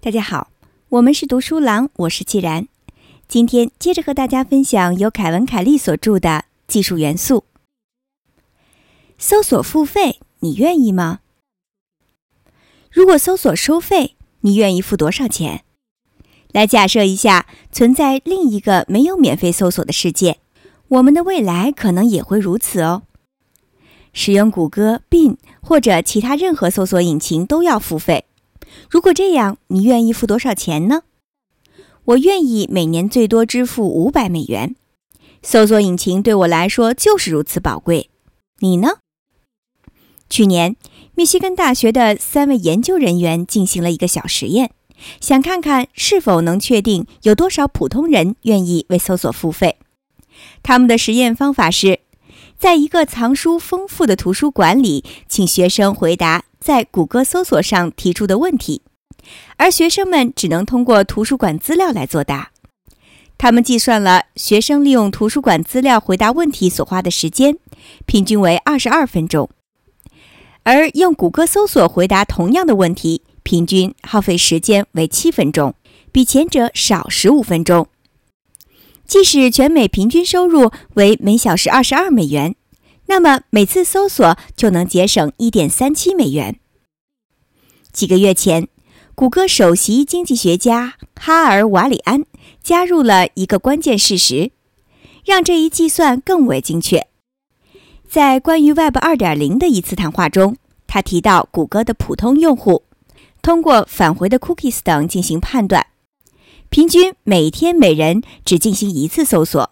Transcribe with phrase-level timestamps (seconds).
[0.00, 0.50] 大家好，
[0.90, 2.68] 我们是读书郎，我是既然。
[3.26, 6.28] 今天接着和大家分享由凯文·凯利所著的
[6.66, 7.38] 《技术元素》。
[9.16, 11.20] 搜索付费，你愿意吗？
[12.90, 15.64] 如果搜索收费，你愿意付多少钱？
[16.52, 20.38] 来假设一下，存在另一个没有免费搜索的世界，
[20.88, 23.04] 我们的未来可能也会如此哦。
[24.14, 28.24] 使用谷歌、Bing 或者其他任何搜索引擎都要付费。
[28.88, 31.02] 如果这样，你愿意付多少钱呢？
[32.04, 34.76] 我愿意每年最多支付五百美元。
[35.42, 38.08] 搜索引擎对我来说就是如此宝贵。
[38.60, 38.98] 你呢？
[40.30, 40.76] 去年，
[41.14, 44.70] 密西根大学的三位研究人员进行了一个小实验，
[45.20, 49.76] 想看看是否能确定有多少普通人愿意为搜索付费。
[50.62, 52.00] 他们的实验方法是，
[52.64, 56.44] 在一个藏书丰富的图书馆里，请学生回答。
[56.58, 58.80] 在谷歌搜索上提出的问题，
[59.58, 62.52] 而学生们只能通过图书馆资料来作答。
[63.36, 67.58] 他们计算了学生利用图书馆资料回答问题所花的时间，
[68.06, 69.50] 平均为二十二分钟，
[70.62, 75.74] 而用谷歌搜索回答同样的问题，平均耗费时间为七分钟，
[76.10, 77.88] 比前者少十五分钟。
[79.14, 82.56] 即使全美平均收入为每小时二十二美元。
[83.06, 86.58] 那么每次搜索就能节省一点三七美元。
[87.92, 88.66] 几个月前，
[89.14, 92.24] 谷歌首席经济学家哈尔·瓦里安
[92.60, 94.50] 加入了一个关键事实，
[95.24, 97.06] 让这一计算更为精确。
[98.08, 100.56] 在关于 Web 二点零的一次谈话中，
[100.88, 102.82] 他提到谷歌的普通用户
[103.40, 105.86] 通过返回的 cookies 等进行判断，
[106.74, 109.70] 平均每天每人只进行一次搜索。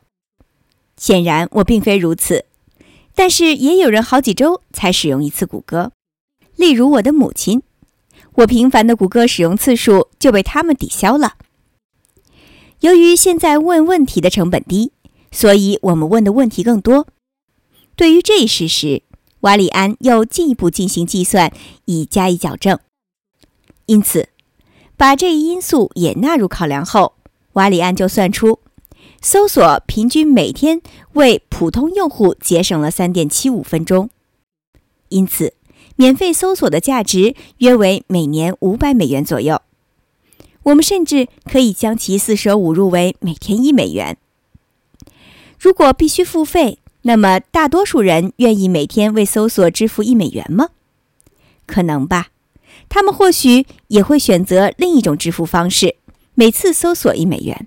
[0.97, 2.45] 显然，我并非如此。
[3.17, 5.91] 但是也有人好几周才使用一次谷歌，
[6.55, 7.64] 例如我的母亲，
[8.34, 11.34] 我频繁的谷歌使用次数就被他们抵消了。
[12.78, 14.92] 由于现在问问题的成本低，
[15.33, 17.08] 所以我们问的问题更多。
[17.96, 19.02] 对于这一事实，
[19.40, 21.52] 瓦里安又进一步进行计算
[21.86, 22.79] 以加以矫正。
[23.86, 24.29] 因此，
[25.02, 27.14] 把这一因素也纳入考量后，
[27.55, 28.61] 瓦里安就算出。
[29.20, 30.80] 搜索平均每天
[31.14, 34.11] 为普通用户节省了三点七五分钟，
[35.08, 35.55] 因此
[35.96, 39.61] 免费搜索的价值约为每年五百美元左右。
[40.63, 44.17] 我们甚至可以将其四舍五入为每天一美元。
[45.58, 50.69] 如果必须付费，那么大多数人愿意每天为搜索支付一美元吗？
[51.67, 52.29] 可能吧。
[52.88, 55.96] 他们或许也会选择另一种支付方式，
[56.34, 57.66] 每次搜索一美元。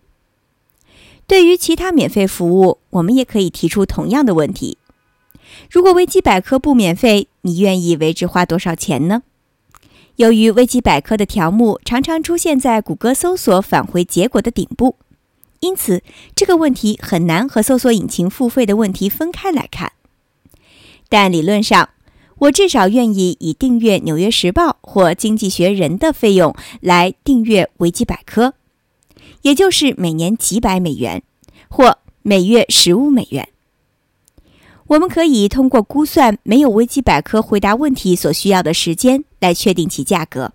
[1.27, 4.77] 对于其他免费服务，我们也可以提出同样的问题：
[5.71, 9.23] 如果维基百科不免费，你愿意为之花多少钱呢？
[10.17, 14.97] 由于维基百科的条目常常出现在谷歌搜索返回结果的顶部，
[15.59, 16.03] 因此
[16.35, 19.91] 这个问题很难和搜索引擎付费的问题分开来看。
[21.09, 21.89] 但理论上，
[22.39, 28.53] 我至少愿意以订阅《纽约时报》或《经济学人》的费用来订阅维基百科。
[29.41, 31.23] 也就是每年几百美元，
[31.69, 33.49] 或每月十五美元。
[34.87, 40.53] 我们可以通过估算没有维基百科回答问题所需要的时间来确定其价格。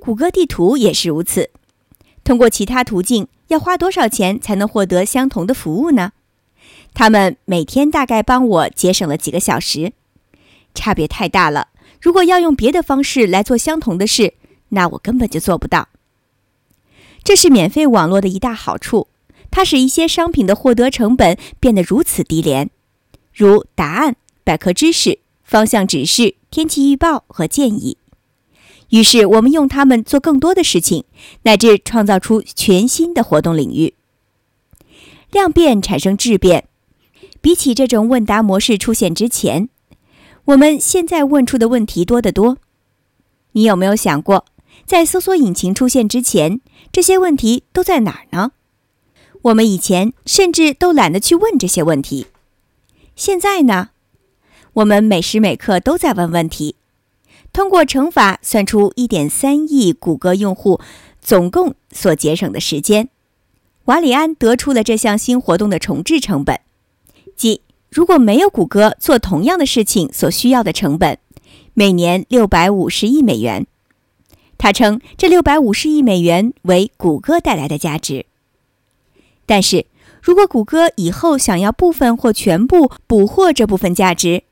[0.00, 1.50] 谷歌地图也是如此。
[2.24, 6.12] 通过其他途径，要花多少钱才能获得相同的服务呢？
[6.94, 9.92] 他们每天大概帮我节省了几个小时，
[10.76, 11.68] 差别太大了。
[12.00, 14.34] 如果要用别的方式来做相同的事，
[14.68, 15.88] 那我根本就做不到。
[17.24, 19.08] 这是免费网络的一大好处，
[19.50, 22.70] 它使一些商品的获得成本变得如此低廉，
[23.34, 24.14] 如答案、
[24.44, 27.96] 百科知识、方向指示、天气预报和建议。
[28.90, 31.02] 于是我们用它们做更多的事情，
[31.42, 33.94] 乃至创造出全新的活动领域。
[35.32, 36.68] 量变产生质变，
[37.40, 39.68] 比起这种问答模式出现之前，
[40.46, 42.58] 我们现在问出的问题多得多。
[43.52, 44.44] 你有没有想过？
[44.84, 46.60] 在搜索引擎出现之前，
[46.92, 48.52] 这些问题都在哪儿呢？
[49.42, 52.28] 我们以前甚至都懒得去问这些问题。
[53.16, 53.88] 现在呢？
[54.74, 56.76] 我们每时每刻都在问问题。
[57.52, 60.78] 通过乘法算出1.3亿谷歌用户
[61.20, 63.08] 总共所节省的时间，
[63.86, 66.60] 瓦里安得出了这项新活动的重置成本，
[67.90, 71.18] 如果没有谷歌做同样的事情所需要的成本，
[71.74, 73.66] 每年650亿美元。
[74.58, 78.26] 他称这六百五十亿美元为谷歌带来的价值。
[79.44, 79.86] 但是
[80.22, 84.42] 如果谷歌以后想要部分或全部捕获这部分价值，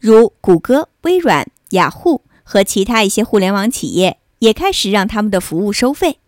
[0.00, 6.18] 如谷歌、微软、雅虎和其他一些互联网企业也开始让他们的服务收费。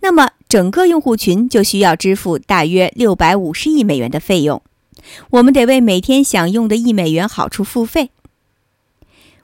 [0.00, 4.62] 那么，整个用户群就需要支付大约六百五十亿美元的费用。
[5.30, 8.10] 我们得为每天享用的一美元好处付费。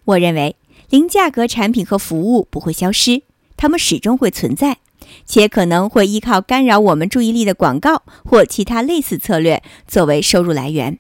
[0.05, 0.57] 我认为，
[0.89, 3.23] 零价格产品和服务不会消失，
[3.57, 4.79] 它们始终会存在，
[5.25, 10.99] 且可能会依靠干扰我们注意力的广告或其他类似策略作为收入来源。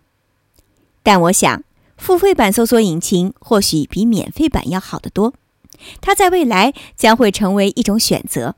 [1.03, 1.62] 但我想，
[1.97, 5.35] 付费版搜索引擎或许比免费版要好得多，
[6.00, 8.56] 它在未来将会成为一种选择。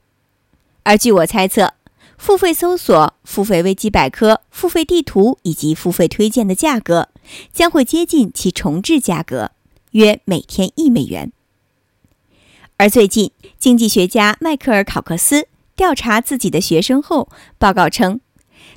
[0.85, 1.75] 而据我猜测，
[2.19, 7.09] 付费搜索、付费维基百科、付费地图以及付费推荐的价格
[7.53, 9.53] 将会接近其重置价格，
[9.93, 11.33] 约每天一美元。
[12.77, 18.21] 而最近，经济学家迈克尔·考克斯调查自己的学生后报告称，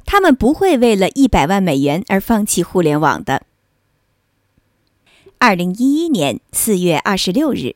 [0.05, 3.43] 他们不会为了一百万美元而放弃互联网的。
[5.39, 7.75] 二零一一年四月二十六日。